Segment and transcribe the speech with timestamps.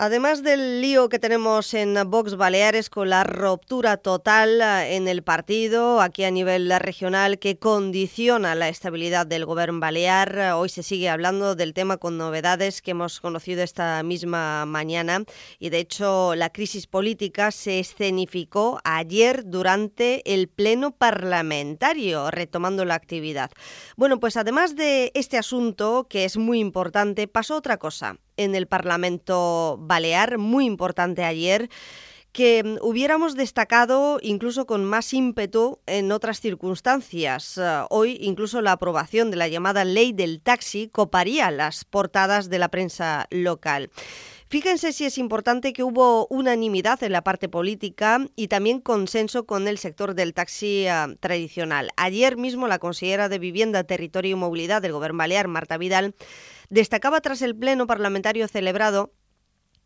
[0.00, 5.24] Además del lío que tenemos en Vox Baleares con la ruptura total eh, en el
[5.24, 10.84] partido, aquí a nivel regional, que condiciona la estabilidad del gobierno balear, eh, hoy se
[10.84, 15.24] sigue hablando del tema con novedades que hemos conocido esta misma mañana
[15.58, 22.94] y de hecho la crisis política se escenificó ayer durante el pleno parlamentario, retomando la
[22.94, 23.50] actividad.
[23.96, 28.66] Bueno, pues además de este asunto, que es muy importante, pasó otra cosa en el
[28.66, 31.68] Parlamento Balear, muy importante ayer
[32.32, 37.58] que mm, hubiéramos destacado incluso con más ímpetu en otras circunstancias.
[37.58, 42.58] Eh, hoy incluso la aprobación de la llamada ley del taxi coparía las portadas de
[42.58, 43.90] la prensa local.
[44.50, 49.68] Fíjense si es importante que hubo unanimidad en la parte política y también consenso con
[49.68, 51.90] el sector del taxi eh, tradicional.
[51.98, 56.14] Ayer mismo la consejera de Vivienda, Territorio y Movilidad del Gobierno Balear, Marta Vidal,
[56.70, 59.12] destacaba tras el pleno parlamentario celebrado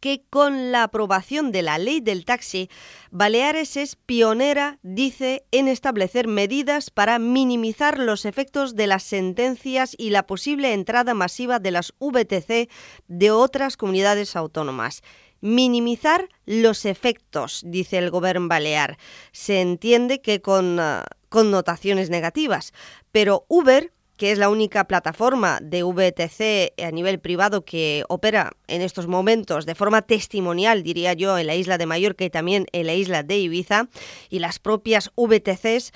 [0.03, 2.69] que con la aprobación de la ley del taxi,
[3.13, 10.11] Baleares es pionera, dice, en establecer medidas para minimizar los efectos de las sentencias y
[10.11, 12.69] la posible entrada masiva de las VTC
[13.07, 15.03] de otras comunidades autónomas.
[15.41, 18.99] Minimizar los efectos, dice el gobierno balear.
[19.31, 22.73] Se entiende que con uh, connotaciones negativas,
[23.13, 28.81] pero Uber que es la única plataforma de VTC a nivel privado que opera en
[28.81, 32.87] estos momentos de forma testimonial, diría yo, en la isla de Mallorca y también en
[32.87, 33.89] la isla de Ibiza,
[34.31, 35.91] y las propias VTCs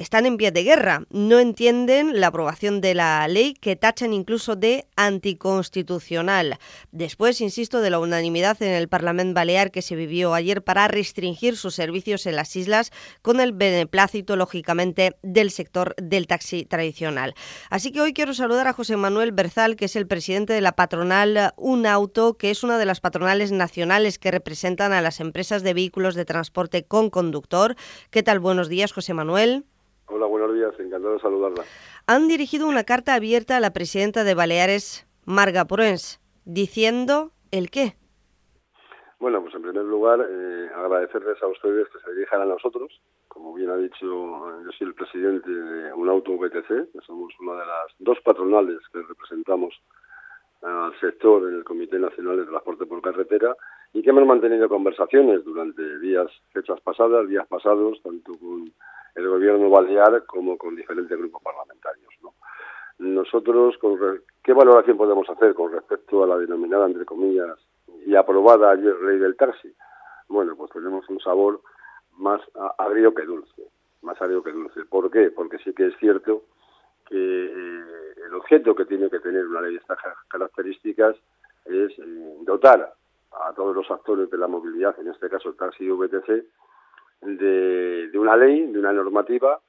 [0.00, 1.04] están en pie de guerra.
[1.10, 6.58] No entienden la aprobación de la ley que tachan incluso de anticonstitucional.
[6.90, 11.58] Después, insisto, de la unanimidad en el Parlamento Balear que se vivió ayer para restringir
[11.58, 17.34] sus servicios en las islas con el beneplácito, lógicamente, del sector del taxi tradicional.
[17.68, 20.72] Así que hoy quiero saludar a José Manuel Berzal, que es el presidente de la
[20.72, 25.62] patronal Un Auto, que es una de las patronales nacionales que representan a las empresas
[25.62, 27.76] de vehículos de transporte con conductor.
[28.10, 28.40] ¿Qué tal?
[28.40, 29.66] Buenos días, José Manuel.
[30.12, 31.62] Hola, buenos días, encantado de saludarla.
[32.08, 37.94] Han dirigido una carta abierta a la presidenta de Baleares, Marga Porens, diciendo el qué.
[39.20, 43.00] Bueno, pues en primer lugar, eh, agradecerles a ustedes que se dirijan a nosotros.
[43.28, 47.52] Como bien ha dicho, yo soy el presidente de un auto VTC, que somos una
[47.52, 49.72] de las dos patronales que representamos
[50.62, 53.54] al sector en el Comité Nacional de Transporte por Carretera
[53.92, 58.72] y que hemos mantenido conversaciones durante días, fechas pasadas, días pasados, tanto con
[59.20, 62.10] el gobierno balear como con diferentes grupos parlamentarios.
[62.98, 63.78] Nosotros,
[64.42, 67.58] ¿qué valoración podemos hacer con respecto a la denominada, entre comillas,
[68.04, 69.74] y aprobada ley del taxi?
[70.28, 71.62] Bueno, pues tenemos un sabor
[72.18, 72.42] más
[72.76, 73.62] agrio que dulce,
[74.02, 74.84] más agrio que dulce.
[74.84, 75.30] ¿Por qué?
[75.30, 76.42] Porque sí que es cierto
[77.08, 77.84] que eh,
[78.26, 79.98] el objeto que tiene que tener una ley de estas
[80.28, 81.16] características
[81.64, 82.94] es eh, dotar
[83.32, 86.44] a todos los actores de la movilidad, en este caso el taxi y VTC,
[87.22, 89.60] de, una ley, de una normativa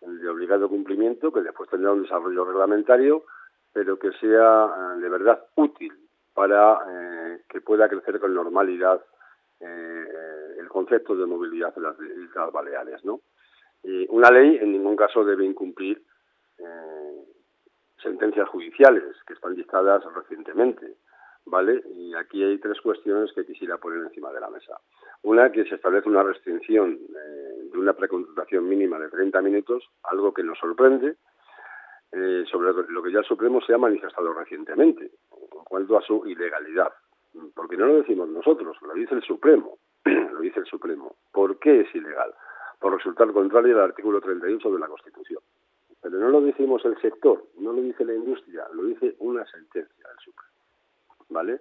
[0.00, 3.24] de obligado cumplimiento, que después tendrá un desarrollo reglamentario,
[3.72, 5.92] pero que sea eh, de verdad útil
[6.34, 9.04] para eh, que pueda crecer con normalidad
[9.60, 13.04] eh, el concepto de movilidad en las Islas Baleares.
[13.04, 13.20] ¿no?
[14.10, 16.02] una ley en ningún caso debe incumplir
[18.02, 20.96] sentencias judiciales que están dictadas recientemente.
[21.46, 21.82] ¿Vale?
[21.94, 24.78] Y aquí hay tres cuestiones que quisiera poner encima de la mesa.
[25.22, 30.32] Una, que se establece una restricción eh, de una precontratación mínima de 30 minutos, algo
[30.32, 31.16] que nos sorprende,
[32.12, 36.26] eh, sobre lo que ya el Supremo se ha manifestado recientemente, en cuanto a su
[36.26, 36.92] ilegalidad.
[37.54, 39.78] Porque no lo decimos nosotros, lo dice el Supremo.
[40.04, 41.16] lo dice el Supremo.
[41.32, 42.34] ¿Por qué es ilegal?
[42.80, 45.42] Por resultar contrario al artículo 38 de la Constitución.
[46.02, 50.08] Pero no lo decimos el sector, no lo dice la industria, lo dice una sentencia
[50.08, 50.39] del Supremo.
[51.30, 51.60] ¿Vale?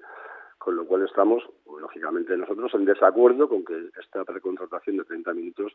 [0.58, 1.44] Con lo cual estamos,
[1.80, 5.74] lógicamente, nosotros en desacuerdo con que esta precontratación de 30 minutos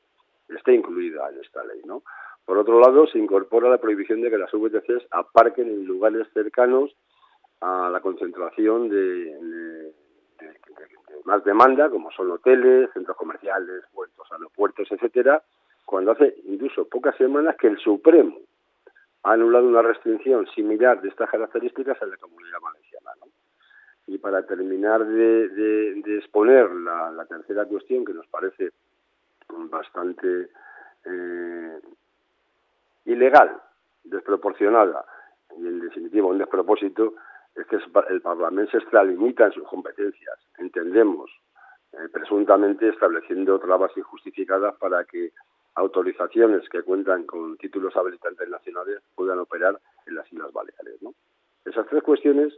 [0.48, 2.02] esté incluida en esta ley, ¿no?
[2.44, 6.94] Por otro lado, se incorpora la prohibición de que las VTCs aparquen en lugares cercanos
[7.60, 9.92] a la concentración de,
[11.24, 15.42] más demanda, como son hoteles, centros comerciales, puertos, aeropuertos, etcétera,
[15.86, 18.38] cuando hace incluso pocas semanas que el Supremo
[19.22, 22.83] ha anulado una restricción similar de estas características en la Comunidad Valenciana.
[24.06, 28.72] Y para terminar de, exponer la, tercera cuestión, que nos parece
[29.48, 30.48] bastante
[31.04, 31.80] eh,
[33.06, 33.60] ilegal,
[34.04, 35.04] desproporcionada
[35.56, 37.14] y en definitiva un despropósito,
[37.54, 41.30] es que el Parlamento se extralimita en sus competencias, entendemos,
[41.92, 45.32] eh, presuntamente estableciendo trabas injustificadas para que
[45.76, 51.00] autorizaciones que cuentan con títulos habilitantes nacionales puedan operar en las Islas Baleares.
[51.02, 51.14] ¿no?
[51.64, 52.52] Esas tres cuestiones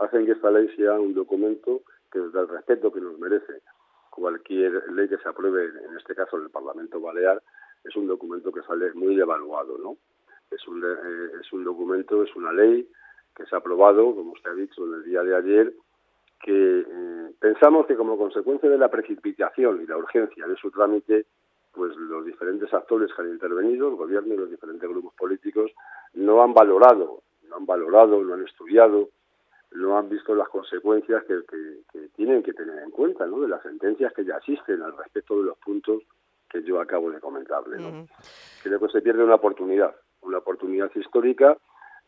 [0.00, 3.62] hacen que esta ley sea un documento que del respeto que nos merece
[4.10, 7.40] cualquier ley que se apruebe, en este caso en el Parlamento Balear,
[7.84, 9.96] es un documento que sale muy devaluado, ¿no?
[10.50, 12.88] Es un, eh, es un documento, es una ley
[13.34, 15.72] que se ha aprobado, como usted ha dicho, en el día de ayer,
[16.42, 21.26] que eh, pensamos que como consecuencia de la precipitación y la urgencia de su trámite,
[21.72, 25.70] pues los diferentes actores que han intervenido, el gobierno y los diferentes grupos políticos,
[26.14, 29.10] no han valorado, no han valorado, no han estudiado,
[29.72, 31.40] no han visto las consecuencias que,
[32.16, 33.40] tienen que tener en cuenta, ¿no?
[33.40, 36.02] De las sentencias que ya existen al respecto de los puntos
[36.48, 38.06] que yo acabo de comentarle, ¿no?
[38.62, 41.56] Creo que se pierde una oportunidad, una oportunidad histórica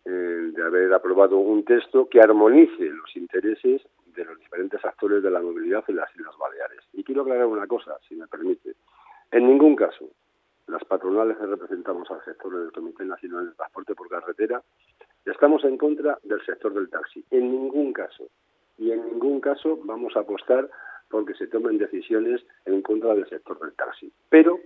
[0.04, 5.30] eh, de haber aprobado un texto que armonice los intereses de los diferentes actores de
[5.30, 6.80] la movilidad en las Islas Baleares.
[6.92, 8.74] Y quiero aclarar una cosa, si me permite.
[9.30, 10.10] En ningún caso
[10.66, 14.62] las patronales que representamos al sector del Comité Nacional de Transporte por Carretera
[15.26, 17.24] estamos en contra del sector del taxi.
[17.30, 18.28] En ningún caso.
[18.78, 20.68] Y en ningún caso vamos a apostar
[21.08, 24.10] porque se tomen decisiones en contra del sector del taxi.
[24.28, 24.58] Pero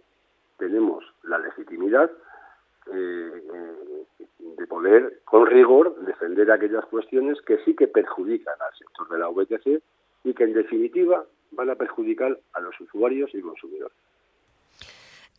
[0.58, 2.10] tenemos la legitimidad
[2.92, 4.26] eh, eh,
[4.56, 9.28] de poder, con rigor, defender aquellas cuestiones que sí que perjudican al sector de la
[9.28, 9.82] VTC
[10.24, 13.96] y que, en definitiva, van a perjudicar a los usuarios y consumidores.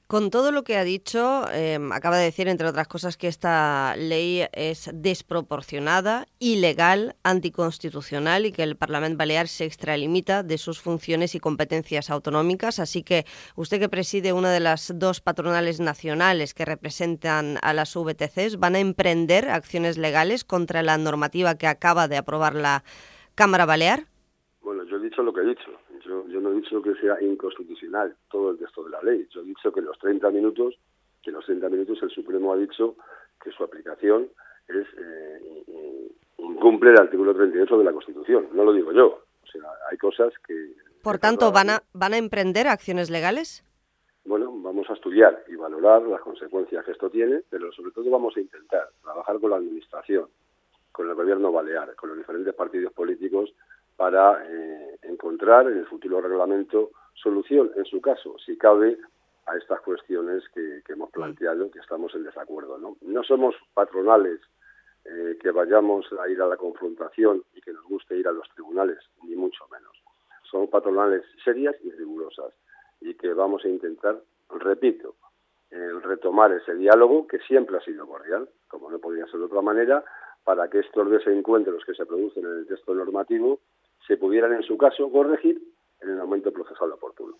[0.07, 3.93] Con todo lo que ha dicho, em, acaba de decir, entre otras cosas, que esta
[3.97, 11.35] ley es desproporcionada, ilegal, anticonstitucional y que el Parlamento Balear se extralimita de sus funciones
[11.35, 12.79] y competencias autonómicas.
[12.79, 13.25] Así que
[13.57, 18.75] usted que preside una de las dos patronales nacionales que representan a las VTCs, ¿van
[18.75, 22.85] a emprender acciones legales contra la normativa que acaba de aprobar la
[23.35, 24.05] Cámara Balear?
[24.61, 25.69] Bueno, yo he dicho lo que he dicho
[26.67, 29.27] dicho que sea inconstitucional todo el texto de la ley.
[29.31, 30.77] Yo he dicho que los 30 minutos,
[31.23, 32.95] que los 30 minutos el Supremo ha dicho
[33.41, 34.27] que su aplicación
[34.67, 38.49] es eh, incumple el artículo 38 de la Constitución.
[38.53, 39.23] No lo digo yo.
[39.43, 40.73] O sea, hay cosas que...
[41.01, 43.63] Por tanto, ¿van a, ¿van a emprender acciones legales?
[44.25, 48.35] Bueno, vamos a estudiar y valorar las consecuencias que esto tiene, pero sobre todo vamos
[48.35, 50.27] a intentar trabajar con la Administración,
[50.91, 53.53] con el Gobierno Balear, con los diferentes partidos políticos
[53.97, 58.97] para eh, encontrar en el futuro reglamento solución, en su caso, si cabe,
[59.47, 62.77] a estas cuestiones que, hemos planteado, que estamos en desacuerdo.
[63.01, 64.39] No, somos patronales
[65.05, 68.47] eh, que vayamos a ir a la confrontación y que nos guste ir a los
[68.49, 69.91] tribunales, ni mucho menos.
[70.43, 72.53] Somos patronales serias y rigurosas
[72.99, 75.15] y que vamos a intentar, repito,
[75.69, 80.03] retomar ese diálogo que siempre ha sido cordial, como no podía ser de otra manera,
[80.43, 83.59] para que estos desencuentros que se producen en el texto normativo
[84.07, 85.61] se pudieran, en su caso, corregir
[86.01, 87.37] en el momento procesal oportuno.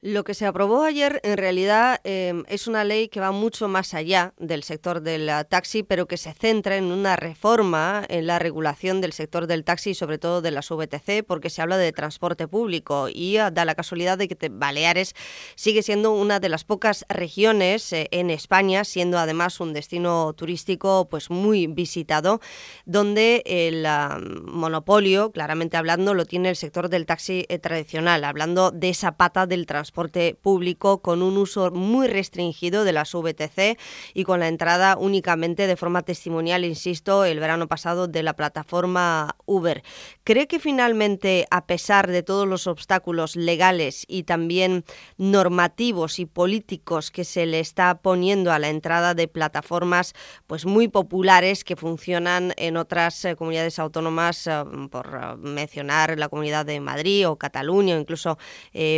[0.00, 3.94] Lo que se aprobó ayer en realidad em, es una ley que va mucho más
[3.94, 9.00] allá del sector del taxi, pero que se centra en una reforma en la regulación
[9.00, 12.46] del sector del taxi y sobre todo de las VTC, porque se habla de transporte
[12.46, 15.16] público y ah, da la casualidad de que Baleares
[15.56, 21.08] sigue siendo una de las pocas regiones eh, en España, siendo además un destino turístico
[21.10, 22.40] pues muy visitado,
[22.86, 28.70] donde el ah, monopolio, claramente hablando, lo tiene el sector del taxi eh, tradicional, hablando
[28.70, 33.78] de esa pata del transporte transporte público con un uso muy restringido de las VTC
[34.12, 39.36] y con la entrada únicamente de forma testimonial, insisto, el verano pasado de la plataforma
[39.46, 39.82] Uber.
[40.24, 44.84] ¿Cree que finalmente, a pesar de todos los obstáculos legales y también
[45.16, 50.12] normativos y políticos que se le está poniendo a la entrada de plataformas
[50.46, 54.52] pues muy populares que funcionan en otras eh, comunidades autónomas, eh,
[54.90, 58.36] por eh, mencionar la comunidad de Madrid o Cataluña o incluso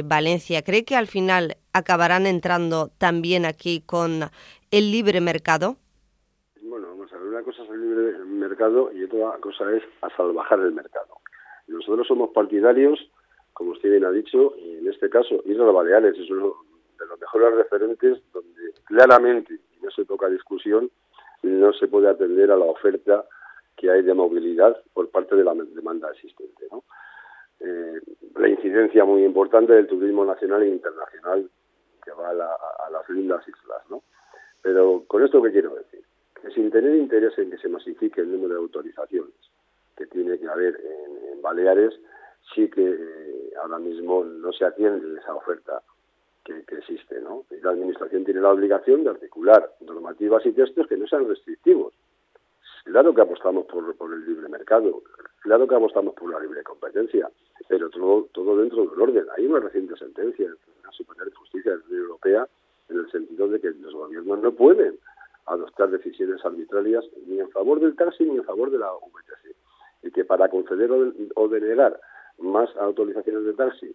[0.04, 4.22] Valencia, ¿cree que al final acabarán entrando también aquí con
[4.70, 5.76] el libre mercado?
[6.62, 10.14] Bueno, vamos a ver, una cosa es el libre mercado y otra cosa es a
[10.16, 11.18] salvajar el mercado.
[11.68, 12.99] Nosotros somos partidarios,
[13.52, 16.54] como usted bien ha dicho, en este caso Islas Baleares es uno
[16.99, 20.90] de los mejores referentes donde claramente, y no se toca discusión,
[21.42, 23.25] no se puede atender a la oferta
[23.76, 26.66] que hay de movilidad por parte de la demanda existente.
[26.70, 26.84] ¿no?
[27.60, 28.00] Eh,
[28.36, 31.50] la incidencia muy importante del turismo nacional e internacional
[32.02, 33.82] que va a, las lindas islas.
[33.90, 34.02] ¿no?
[34.62, 36.02] Pero con esto, ¿qué quiero decir?
[36.40, 39.34] Que sin tener interés en que se masifique el número de autorizaciones
[39.96, 41.98] que tiene que haber en, Baleares,
[42.54, 45.82] sí que eh, ahora mismo no se atiende esa oferta
[46.44, 47.20] que, existe.
[47.20, 47.44] ¿no?
[47.62, 51.94] la Administración tiene la obligación de articular normativas y textos que no sean restrictivos.
[52.84, 55.02] Claro que apostamos por, por el libre mercado,
[55.40, 57.30] claro que apostamos por la libre competencia,
[57.70, 59.26] pero todo, todo dentro del orden.
[59.36, 62.48] Hay una reciente sentencia de la Superior de Justicia de la Unión Europea
[62.88, 64.98] en el sentido de que los gobiernos no pueden
[65.46, 69.54] adoptar decisiones arbitrarias ni en favor del taxi ni en favor de la VTC.
[70.02, 72.00] Y que para conceder o, denegar
[72.38, 73.94] más autorizaciones de taxi,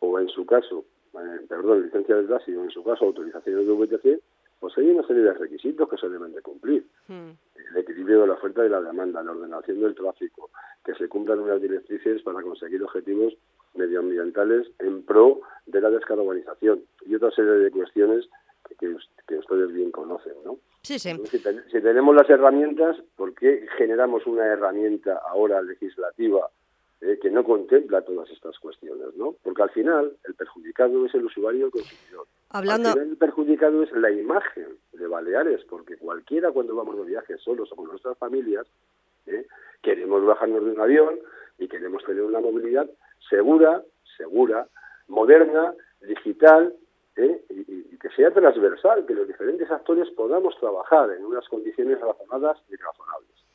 [0.00, 3.72] o en su caso, eh, perdón, licencias de taxi, o en su caso autorizaciones de
[3.72, 4.22] VTC,
[4.60, 6.86] pues hay una serie de requisitos que se deben de cumplir.
[7.08, 7.30] Hmm.
[7.70, 10.50] El equilibrio de la oferta y la demanda, la ordenación del tráfico,
[10.84, 13.34] que se cumplan unas directrices para conseguir objetivos
[13.74, 18.28] medioambientales en pro de la descarbonización y otra serie de cuestiones
[18.78, 20.58] que, ustedes bien conocen, ¿no?
[20.82, 21.12] Sí, sí.
[21.24, 26.48] Si, si, tenemos las herramientas, ¿por qué generamos una herramienta ahora legislativa
[27.02, 29.36] eh, que no contempla todas estas cuestiones, ¿no?
[29.42, 32.15] Porque al final el perjudicado es el usuario consumidor.
[32.50, 32.92] Hablando...
[32.92, 37.76] el perjudicado es la imagen de Baleares, porque cualquiera cuando vamos de viaje solos o
[37.76, 38.66] con nuestras familias,
[39.26, 39.46] ¿eh?
[39.82, 41.18] queremos bajarnos de un avión
[41.58, 42.88] y queremos tener una movilidad
[43.28, 43.82] segura,
[44.16, 44.68] segura,
[45.08, 46.74] moderna, digital,
[47.16, 47.44] ¿eh?
[47.50, 52.76] y, que sea transversal, que los diferentes actores podamos trabajar en unas condiciones razonadas y
[52.76, 53.45] razonables.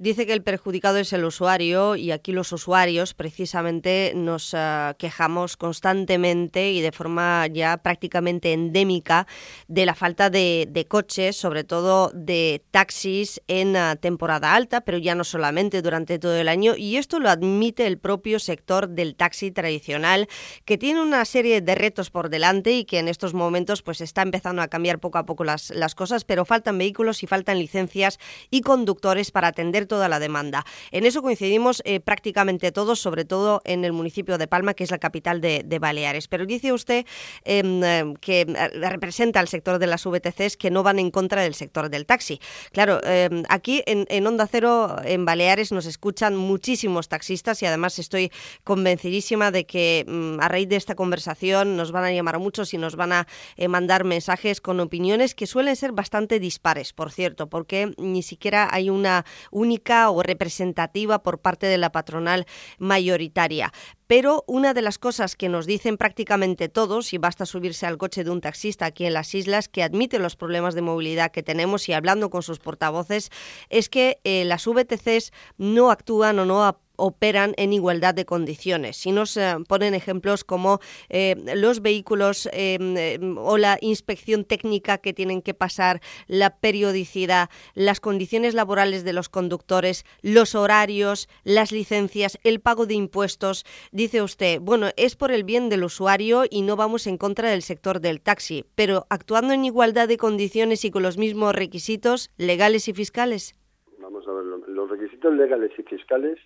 [0.00, 5.56] Dice que el perjudicado es el usuario y aquí los usuarios precisamente nos eh, quejamos
[5.56, 9.26] constantemente y de forma ya prácticamente endémica
[9.66, 15.16] de la falta de, coches, sobre todo de taxis en eh, temporada alta, pero ya
[15.16, 16.76] no solamente durante todo el año.
[16.76, 20.28] Y esto lo admite el propio sector del taxi tradicional,
[20.64, 24.22] que tiene una serie de retos por delante y que en estos momentos pues está
[24.22, 28.20] empezando a cambiar poco a poco las, las cosas, pero faltan vehículos y faltan licencias
[28.48, 30.64] y conductores para atender toda la demanda.
[30.92, 34.90] En eso coincidimos eh, prácticamente todos, sobre todo en el municipio de Palma, que es
[34.90, 36.28] la capital de, Baleares.
[36.28, 37.06] Pero dice usted
[37.44, 41.42] em, eh, que eh, representa al sector de las VTCs que no van en contra
[41.42, 42.40] del sector del taxi.
[42.72, 48.30] Claro, em, aquí en, Onda Cero, en Baleares, nos escuchan muchísimos taxistas y además estoy
[48.64, 52.78] convencidísima de que mm, a raíz de esta conversación nos van a llamar muchos y
[52.78, 53.26] nos van a
[53.68, 58.90] mandar mensajes con opiniones que suelen ser bastante dispares, por cierto, porque ni siquiera hay
[58.90, 59.77] una única
[60.10, 62.46] o representativa por parte de la patronal
[62.78, 63.72] mayoritaria.
[64.06, 68.24] Pero una de las cosas que nos dicen prácticamente todos, y basta subirse al coche
[68.24, 71.88] de un taxista aquí en las islas, que admite los problemas de movilidad que tenemos
[71.88, 73.30] y hablando con sus portavoces,
[73.68, 76.64] es que eh, las VTCs no actúan o no
[76.98, 78.96] operan en igualdad de condiciones.
[78.98, 84.98] Si nos eh, ponen ejemplos como eh, los vehículos em, em, o la inspección técnica
[84.98, 91.72] que tienen que pasar, la periodicidad, las condiciones laborales de los conductores, los horarios, las
[91.72, 96.62] licencias, el pago de impuestos, dice usted, bueno, es por el bien del usuario y
[96.62, 100.90] no vamos en contra del sector del taxi, pero actuando en igualdad de condiciones y
[100.90, 103.54] con los mismos requisitos legales y fiscales.
[104.00, 106.38] Vamos a ver, los requisitos legales y fiscales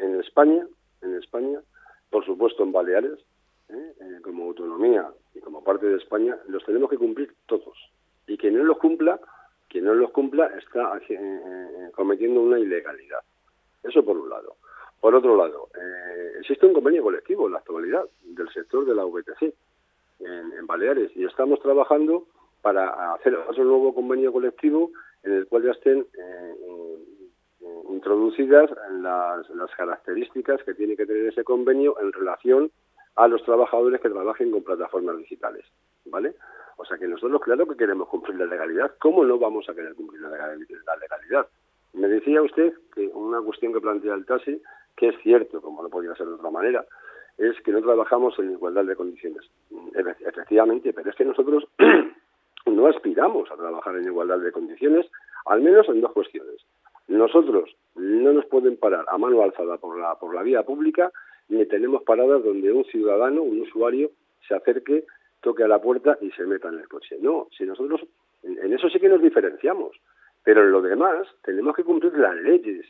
[0.00, 0.66] en España,
[1.02, 1.60] en España,
[2.10, 3.18] por supuesto en Baleares,
[3.68, 3.92] ¿eh?
[4.00, 7.76] Eh, como autonomía y como parte de España, los tenemos que cumplir todos.
[8.26, 9.20] Y quien no los cumpla,
[9.68, 13.20] quien no los cumpla está eh, cometiendo una ilegalidad.
[13.82, 14.56] Eso por un lado.
[15.00, 15.70] Por otro lado,
[16.38, 19.54] existe un convenio colectivo en la actualidad del sector de la VTC
[20.20, 22.26] en, en Baleares y estamos trabajando
[22.60, 24.90] para hacer otro nuevo convenio colectivo
[25.22, 26.06] en el cual ya estén
[27.92, 28.70] introducidas
[29.00, 32.70] las, las características que tiene que tener ese convenio en relación
[33.16, 35.64] a los trabajadores que trabajen con plataformas digitales,
[36.06, 36.34] ¿vale?
[36.76, 39.94] O sea que nosotros claro que queremos cumplir la legalidad, ¿cómo no vamos a querer
[39.94, 40.30] cumplir la
[40.96, 41.46] legalidad?
[41.92, 44.62] Me decía usted que una cuestión que plantea el taxi,
[44.96, 46.84] que es cierto, como no podía ser de otra manera,
[47.36, 49.42] es que no trabajamos en igualdad de condiciones.
[49.94, 51.66] Efectivamente, pero es que nosotros
[52.66, 55.06] no aspiramos a trabajar en igualdad de condiciones,
[55.46, 56.64] al menos en dos cuestiones.
[57.10, 61.10] Nosotros no nos pueden parar a mano alzada por la, por la vía pública,
[61.48, 64.12] ni tenemos paradas donde un ciudadano, un usuario,
[64.46, 65.04] se acerque,
[65.40, 67.16] toque a la puerta y se meta en el coche.
[67.20, 68.02] No, si nosotros,
[68.44, 69.96] en, eso sí que nos diferenciamos,
[70.44, 72.86] pero en lo demás tenemos que cumplir las leyes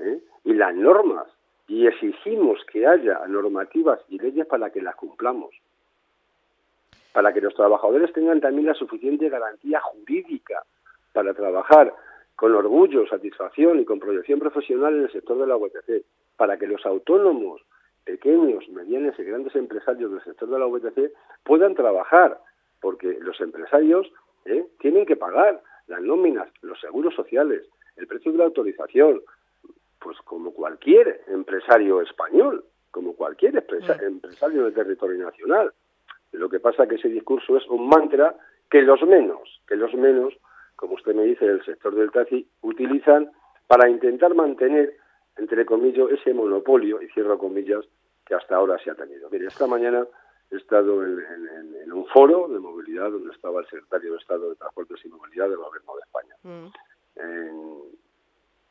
[0.00, 0.20] ¿eh?
[0.44, 1.26] y las normas
[1.66, 5.54] y exigimos que haya normativas y leyes para que las cumplamos,
[7.14, 10.62] para que los trabajadores tengan también la suficiente garantía jurídica
[11.14, 11.94] para trabajar
[12.36, 16.04] con orgullo, satisfacción y con proyección profesional en el sector de la VTC,
[16.36, 17.62] para que los autónomos,
[18.04, 21.12] pequeños, medianos y grandes empresarios del sector de la VTC
[21.42, 22.38] puedan trabajar,
[22.80, 24.06] porque los empresarios
[24.44, 24.66] ¿eh?
[24.78, 27.66] tienen que pagar las nóminas, los seguros sociales,
[27.96, 29.22] el precio de la autorización,
[29.98, 34.04] pues como cualquier empresario español, como cualquier mm.
[34.04, 35.72] empresario del territorio nacional.
[36.32, 38.36] Lo que pasa es que ese discurso es un mantra
[38.70, 40.34] que los menos, que los menos
[40.76, 43.30] como usted me dice, el sector del taxi, utilizan
[43.66, 44.96] para intentar mantener,
[45.36, 47.84] entre comillas, ese monopolio, y cierro comillas,
[48.24, 49.28] que hasta ahora se ha tenido.
[49.30, 50.06] Mire, esta mañana
[50.50, 55.04] he estado en, un foro de movilidad donde estaba el secretario de Estado de Transportes
[55.04, 56.36] y Movilidad del Gobierno de España.
[56.42, 56.66] Mm.
[57.16, 57.82] En,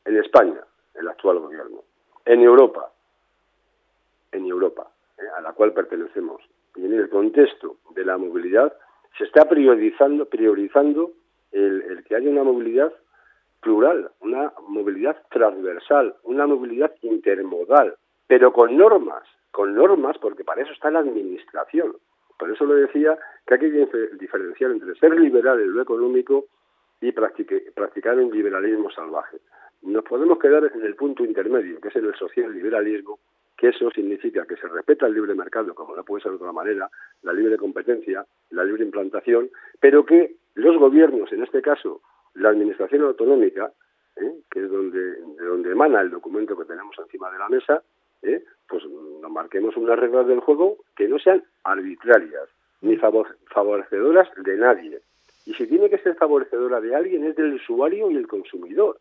[0.06, 0.62] en España,
[0.94, 1.84] el actual gobierno.
[2.26, 2.92] En Europa,
[4.32, 5.24] en Europa, ¿eh?
[5.38, 6.42] a la cual pertenecemos.
[6.76, 8.74] Y en el contexto de la movilidad
[9.18, 11.12] se está priorizando, priorizando
[11.56, 12.94] el, el que haya una movilidad
[13.62, 17.96] plural, una movilidad transversal, una movilidad intermodal,
[18.28, 21.96] pero con normas, con normas, porque para eso está la administración.
[22.38, 23.88] Por eso le decía que hay que
[24.20, 26.46] diferenciar entre ser liberal en lo económico
[27.02, 29.38] y practicar un liberalismo salvaje.
[29.84, 33.20] Nos podemos quedar en el punto intermedio, que es el social liberalismo,
[33.58, 36.52] que eso significa que se respeta el libre mercado, como no puede ser de otra
[36.52, 36.90] manera,
[37.24, 42.02] la libre competencia, la libre implantación, pero que los gobiernos, en este caso
[42.36, 43.72] la administración autonómica,
[44.18, 44.42] ¿eh?
[44.52, 47.84] que es donde, de donde emana el documento que tenemos encima de la mesa,
[48.22, 48.44] ¿eh?
[48.68, 52.50] pues nos marquemos unas reglas del juego que no sean arbitrarias
[52.82, 55.02] ni favorecedoras de nadie.
[55.46, 59.00] Y si tiene que ser favorecedora de alguien es del usuario y el consumidor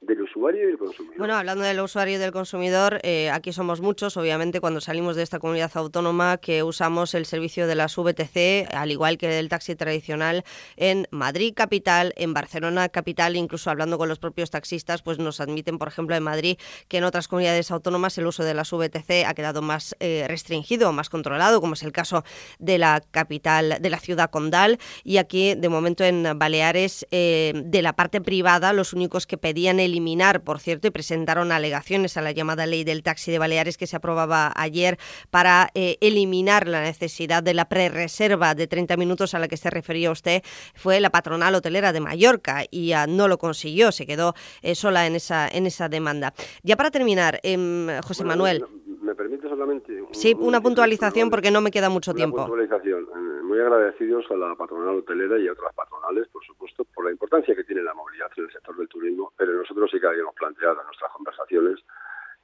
[0.00, 1.18] del usuario y del consumidor.
[1.18, 5.24] Bueno, hablando del usuario y del consumidor, eh, aquí somos muchos, obviamente, cuando salimos de
[5.24, 9.74] esta comunidad autónoma que usamos el servicio de las VTC, al igual que del taxi
[9.74, 10.44] tradicional
[10.76, 15.78] en Madrid capital, en Barcelona capital, incluso hablando con los propios taxistas, pues nos admiten,
[15.78, 19.34] por ejemplo, en Madrid, que en otras comunidades autónomas el uso de las VTC ha
[19.34, 22.22] quedado más eh, restringido, más controlado, como es el caso
[22.60, 27.82] de la capital, de la ciudad condal, y aquí, de momento, en Baleares, eh, de
[27.82, 32.22] la parte privada, los únicos que pedían el eliminar, por cierto, y presentaron alegaciones a
[32.22, 34.98] la llamada ley del taxi de Baleares que se aprobaba ayer
[35.30, 39.70] para eh, eliminar la necesidad de la prerreserva de 30 minutos a la que se
[39.70, 40.42] refería usted,
[40.74, 45.16] fue la patronal hotelera de Mallorca y no lo consiguió, se quedó eh, sola en
[45.16, 46.34] esa, en esa demanda.
[46.62, 48.64] Ya para terminar, em, José Manuel.
[49.02, 49.97] ¿Me permite solamente?
[50.12, 52.38] Sí, una puntualización porque no me queda mucho tiempo.
[52.38, 53.04] Puntualización.
[53.04, 57.10] Eh, muy agradecidos a la patronal hotelera y a otras patronales, por supuesto, por la
[57.10, 60.34] importancia que tiene la movilidad en el sector del turismo, pero nosotros sí que habíamos
[60.34, 61.78] planteado en nuestras conversaciones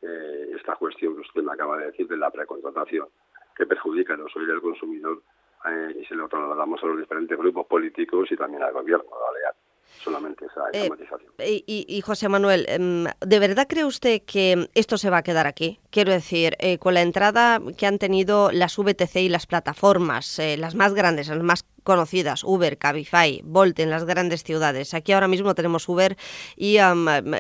[0.03, 3.09] eh, esta cuestión que usted me acaba de decir de la precontratación,
[3.57, 5.23] que perjudica a los del consumidor
[5.67, 9.55] eh, y se lo trasladamos a los diferentes grupos políticos y también al gobierno balear
[10.03, 15.11] solamente esa, esa eh, y, José Manuel, em, ¿de verdad cree usted que esto se
[15.11, 15.81] va a quedar aquí?
[15.91, 20.57] Quiero decir, eh, con la entrada que han tenido las VTC y las plataformas, eh,
[20.57, 24.95] las más grandes, las más conocidas, Uber, Cabify, Bolt en las grandes ciudades.
[24.95, 26.17] Aquí ahora mismo tenemos Uber
[26.57, 26.79] y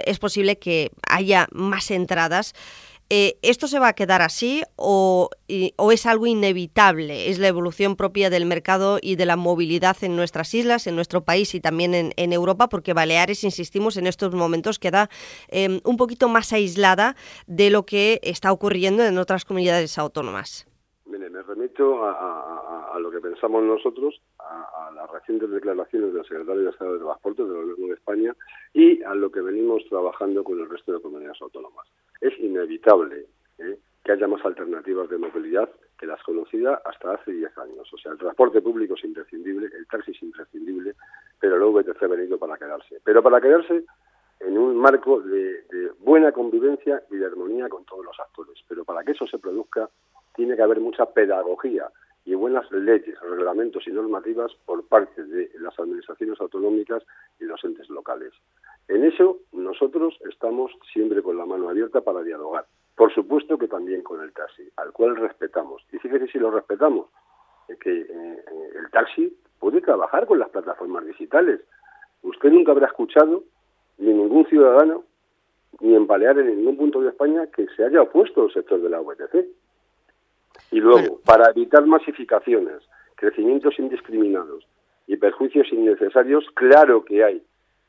[0.04, 2.54] es posible que haya más entradas.
[3.10, 7.28] Eh, ¿Esto se va a quedar así o, es algo inevitable?
[7.28, 11.22] ¿Es la evolución propia del mercado y de la movilidad en nuestras islas, en nuestro
[11.22, 12.68] país y también en, Europa?
[12.68, 15.10] Porque Baleares, insistimos, en estos momentos queda
[15.48, 17.14] em, un poquito más aislada
[17.46, 20.66] de lo que está ocurriendo en otras comunidades autónomas.
[21.04, 26.70] Mire, me remito a, lo que pensamos nosotros, a, las recientes declaraciones del secretario de
[26.70, 28.34] Estado de Transporte del Gobierno de España
[28.72, 31.86] y a lo que venimos trabajando con el resto de comunidades autónomas
[32.24, 33.26] es inevitable
[33.58, 33.78] ¿eh?
[34.02, 37.92] que haya más alternativas de movilidad que las conocidas hasta hace 10 años.
[37.92, 40.94] O sea, el transporte público es imprescindible, el taxi es imprescindible,
[41.38, 43.00] pero el VTC ha venido para quedarse.
[43.04, 43.84] Pero para quedarse
[44.40, 48.58] en un marco de, de, buena convivencia y de armonía con todos los actores.
[48.68, 49.88] Pero para que eso se produzca,
[50.34, 51.90] tiene que haber mucha pedagogía
[52.24, 57.02] y buenas leyes, reglamentos y normativas por parte de las administraciones autonómicas
[57.38, 58.32] y los entes locales.
[58.88, 62.66] En eso nosotros estamos siempre con la mano abierta para dialogar.
[62.96, 65.82] Por supuesto que también con el taxi, al cual respetamos.
[65.92, 67.06] Y fíjese si lo respetamos,
[67.80, 71.60] que eh, eh, el taxi puede trabajar con las plataformas digitales.
[72.22, 73.42] Usted nunca habrá escuchado,
[73.98, 75.04] ni ningún ciudadano,
[75.80, 78.90] ni en Baleares, en ningún punto de España, que se haya opuesto al sector de
[78.90, 79.46] la VTC.
[80.70, 82.82] Y luego, para evitar masificaciones,
[83.16, 84.66] crecimientos indiscriminados
[85.06, 87.42] y perjuicios innecesarios, claro que hay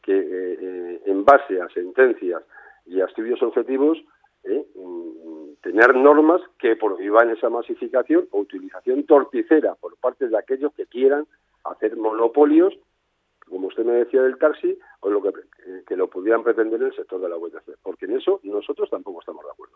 [0.05, 2.43] que, eh, eh, en base a sentencias
[2.85, 3.97] y a estudios objetivos,
[4.43, 10.71] eh, mm, tener normas que prohíban esa masificación o utilización torticera por parte de aquellos
[10.75, 11.25] que quieran
[11.63, 12.77] hacer monopolios,
[13.49, 15.31] como usted me decía del taxi, o lo que,
[15.87, 19.19] que lo pudieran pretender en el sector de la VTC, porque en eso nosotros tampoco
[19.19, 19.75] estamos de acuerdo.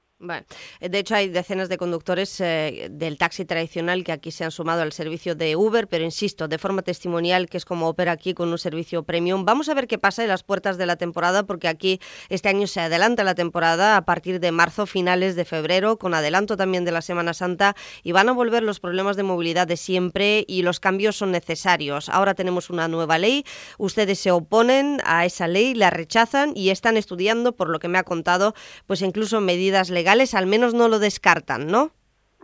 [0.82, 4.82] De hecho, hay decenas de conductores eh, del taxi tradicional que aquí se han sumado
[4.82, 8.50] al servicio de Uber, pero insisto, de forma testimonial, que es como opera aquí con
[8.50, 9.46] un servicio premium.
[9.46, 12.68] Vamos a ver qué pasa en las puertas de la temporada, porque aquí este año
[12.68, 16.92] se adelanta la temporada a partir de marzo, finales de febrero, con adelanto también de
[16.92, 20.82] la Semana Santa, y van a volver los problemas de movilidad de siempre y los
[20.82, 22.10] cambios son necesarios.
[22.10, 23.46] Ahora tenemos una nueva ley,
[23.78, 27.98] ustedes se oponen a esa ley, la rechazan y están estudiando, por lo que me
[27.98, 28.54] ha contado,
[28.88, 31.92] pues incluso medidas legales, al menos no lo descartan, ¿no?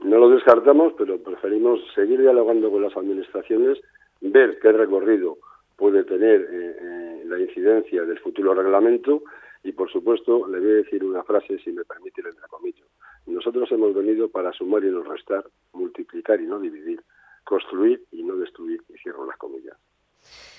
[0.03, 3.79] No lo descartamos, pero preferimos seguir dialogando con las administraciones,
[4.21, 5.37] ver qué recorrido
[5.77, 9.23] puede tener eh, eh, la incidencia del futuro reglamento
[9.63, 12.85] Y por supuesto, le voy a decir una frase, si me permite el entrecomillo.
[13.25, 17.01] Nosotros hemos venido para sumar y no restar, multiplicar y no dividir,
[17.43, 19.75] construir y no destruir, y cierro las comillas.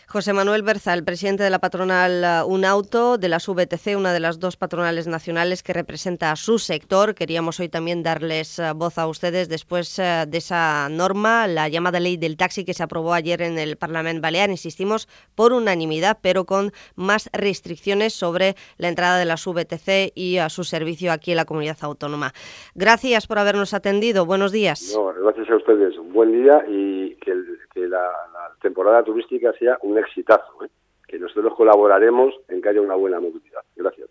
[0.08, 4.20] José Manuel Berza, el presidente de la patronal uh, Unauto, de la VTC, una de
[4.20, 7.16] las dos patronales nacionales que representa a su sector.
[7.16, 11.98] Queríamos hoy también darles uh, voz a ustedes después uh, de esa norma, la llamada
[11.98, 16.44] ley del taxi que se aprobó ayer en el Parlamento Balear, insistimos, por unanimidad, pero
[16.44, 21.38] con más restricciones sobre la entrada de la VTC y a su servicio aquí en
[21.38, 22.32] la comunidad autónoma.
[22.76, 24.24] Gracias por habernos atendido.
[24.24, 24.96] Buenos días.
[25.20, 25.98] gracias a ustedes.
[25.98, 27.34] Un buen día y que,
[27.88, 28.10] la
[28.60, 30.68] temporada turística sea un exitazo, ¿eh?
[31.06, 33.62] que nosotros colaboraremos en que haya una buena movilidad.
[33.76, 34.08] Gracias.